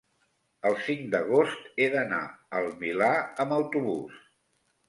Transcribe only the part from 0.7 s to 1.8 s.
cinc d'agost